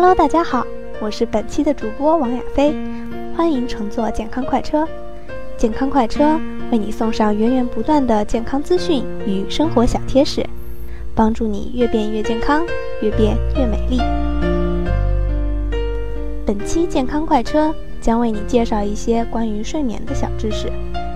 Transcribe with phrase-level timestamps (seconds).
[0.00, 0.64] Hello，大家好，
[1.00, 2.72] 我是本期的主播王亚飞，
[3.36, 4.86] 欢迎乘坐健康快车。
[5.56, 6.38] 健康快车
[6.70, 10.46] 为你送上源源不断的健康资讯与生活小贴士，
[11.16, 12.64] 帮助你越变越健康，
[13.02, 13.98] 越变越美丽。
[16.46, 20.70] 本期健康快车将为你介绍一些关于睡眠的小知识，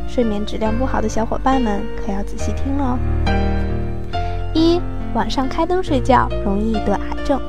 [0.08, 2.98] 睡眠质量不好的小伙伴们可要仔细听喽。
[4.52, 4.80] 一
[5.14, 7.40] 晚上开灯睡觉容易得癌症。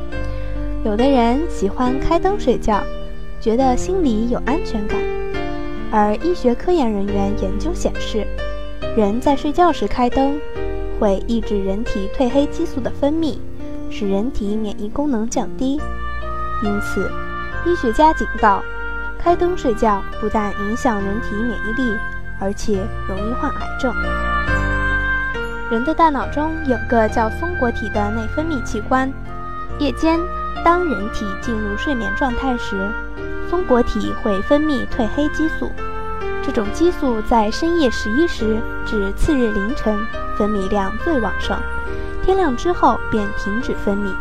[0.86, 2.84] 有的人喜欢开灯睡觉，
[3.40, 5.00] 觉得心里有安全感。
[5.90, 8.28] 而医学科研人员研究显示，
[8.98, 10.38] 人在睡觉时开灯，
[11.00, 13.38] 会抑制人体褪黑激素的分泌，
[13.90, 15.80] 使人体免疫功能降低。
[16.62, 17.10] 因此，
[17.66, 18.62] 医学家警告，
[19.18, 21.98] 开灯睡觉不但影响人体免疫力，
[22.42, 23.96] 而且容易患癌症。
[25.72, 29.10] 人的大脑中有个叫松果体的内分泌器官，
[29.80, 30.20] 夜间。
[30.64, 32.90] 当人体进入睡眠状态时，
[33.50, 35.70] 松果体会分泌褪黑激素。
[36.46, 39.98] 这种激素在深夜十一时至次日凌晨
[40.38, 41.58] 分泌量最旺盛，
[42.24, 44.14] 天亮之后便停止分泌。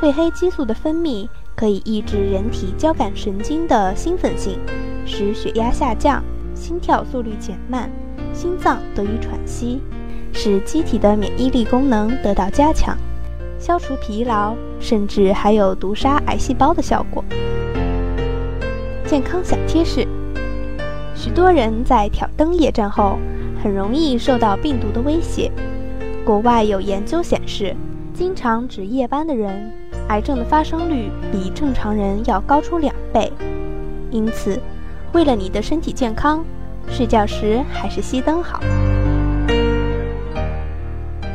[0.00, 4.58] 褪黑激素的分泌可以抑制人体交感神经的兴奋性，
[5.06, 6.22] 使血压下降、
[6.54, 7.90] 心跳速率减慢、
[8.32, 9.80] 心脏得以喘息，
[10.32, 12.96] 使机体的免疫力功能得到加强。
[13.66, 17.24] 消除疲劳，甚至还有毒杀癌细胞的效果。
[19.06, 20.06] 健康小贴士：
[21.16, 23.16] 许多人在挑灯夜战后，
[23.62, 25.50] 很容易受到病毒的威胁。
[26.26, 27.74] 国外有研究显示，
[28.12, 29.72] 经常值夜班的人，
[30.08, 33.32] 癌症的发生率比正常人要高出两倍。
[34.10, 34.60] 因此，
[35.14, 36.44] 为了你的身体健康，
[36.90, 38.60] 睡觉时还是熄灯好。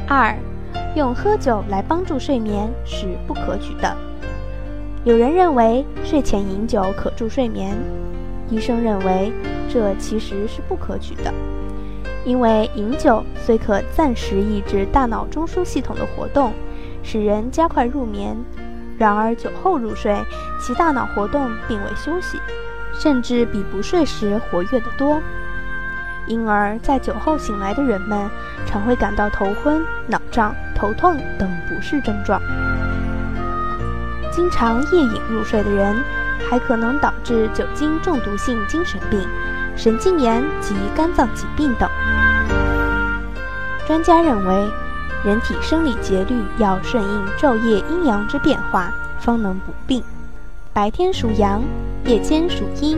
[0.07, 0.37] 二。
[0.95, 3.95] 用喝酒来帮助睡眠是不可取的。
[5.05, 7.77] 有人认为睡前饮酒可助睡眠，
[8.49, 9.31] 医生认为
[9.69, 11.33] 这其实是不可取的，
[12.25, 16.51] 因为饮酒虽可暂时抑制大脑中枢系统的活动，
[17.01, 18.35] 使人加快入眠，
[18.97, 20.17] 然而酒后入睡，
[20.59, 22.37] 其大脑活动并未休息，
[22.93, 25.21] 甚至比不睡时活跃得多。
[26.27, 28.29] 因而，在酒后醒来的人们
[28.65, 32.41] 常会感到头昏、脑胀、头痛等不适症状。
[34.31, 35.95] 经常夜饮入睡的人，
[36.49, 39.19] 还可能导致酒精中毒性精神病、
[39.75, 41.89] 神经炎及肝脏疾病等。
[43.85, 44.69] 专家认为，
[45.25, 50.01] 人体生理节律要顺应昼夜阴阳之变化，方能补病。
[50.71, 51.61] 白天属阳，
[52.05, 52.97] 夜间属阴。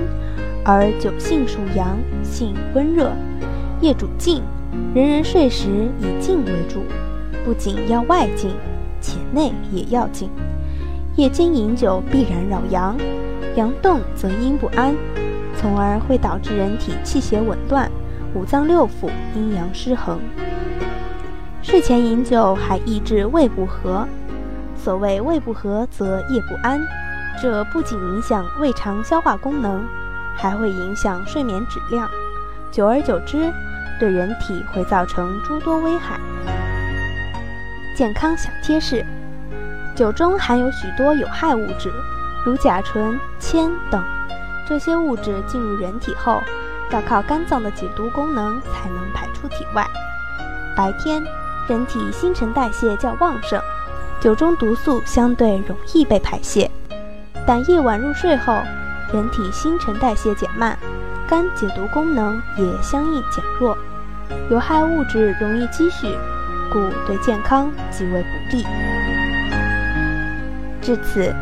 [0.63, 3.11] 而酒性属阳，性温热，
[3.79, 4.43] 夜主静，
[4.93, 6.85] 人人睡时以静为主，
[7.43, 8.51] 不仅要外静，
[8.99, 10.29] 且内也要静。
[11.15, 12.97] 夜间饮酒必然扰阳，
[13.55, 14.95] 阳动则阴不安，
[15.57, 17.91] 从而会导致人体气血紊乱，
[18.33, 20.19] 五脏六腑阴阳失衡。
[21.61, 24.07] 睡前饮酒还抑制胃不和，
[24.75, 26.79] 所谓胃不和则夜不安，
[27.41, 29.83] 这不仅影响胃肠消化功能。
[30.33, 32.09] 还会影响睡眠质量，
[32.71, 33.51] 久而久之，
[33.99, 36.17] 对人体会造成诸多危害。
[37.95, 39.05] 健康小贴士：
[39.95, 41.91] 酒中含有许多有害物质，
[42.45, 44.03] 如甲醇、铅等。
[44.67, 46.41] 这些物质进入人体后，
[46.91, 49.85] 要靠肝脏的解毒功能才能排出体外。
[50.75, 51.21] 白天，
[51.67, 53.61] 人体新陈代谢较旺盛，
[54.21, 56.71] 酒中毒素相对容易被排泄，
[57.45, 58.61] 但夜晚入睡后。
[59.13, 60.77] 人体新陈代谢减慢，
[61.27, 63.77] 肝解毒功能也相应减弱，
[64.49, 66.17] 有害物质容易积蓄，
[66.71, 68.65] 故对健康极为不利。
[70.81, 71.33] 至此，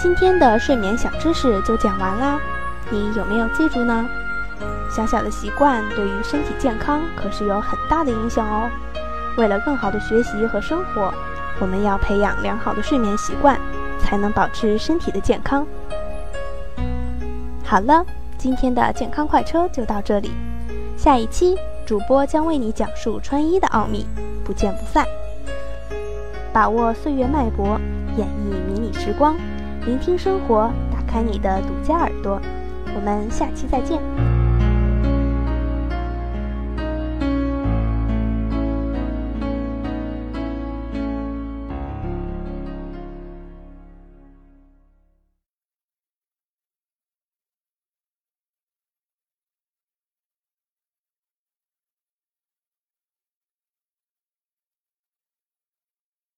[0.00, 2.38] 今天的睡眠小知识就讲完啦，
[2.90, 4.06] 你有没有记住呢？
[4.90, 8.70] 小小的习惯对于身体健康可是有很大的影响哦。
[9.36, 11.12] 为了更好的学习和生活，
[11.58, 13.58] 我们要培养良好的睡眠习惯，
[13.98, 15.66] 才能保持身体的健康。
[17.64, 18.06] 好了，
[18.38, 20.30] 今天的健康快车就到这里。
[20.96, 24.06] 下一期主播将为你讲述穿衣的奥秘，
[24.44, 25.06] 不见不散。
[26.52, 27.80] 把握岁月脉搏，
[28.16, 29.36] 演绎迷你时光，
[29.84, 32.40] 聆听生活，打开你的独家耳朵。
[32.94, 34.33] 我们下期再见。